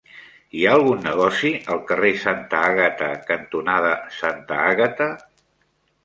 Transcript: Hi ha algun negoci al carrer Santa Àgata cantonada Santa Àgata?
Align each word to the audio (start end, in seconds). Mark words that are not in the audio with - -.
Hi 0.59 0.63
ha 0.67 0.71
algun 0.75 1.03
negoci 1.07 1.51
al 1.73 1.81
carrer 1.91 2.09
Santa 2.23 2.61
Àgata 2.69 3.09
cantonada 3.27 3.91
Santa 4.21 4.57
Àgata? 4.71 5.09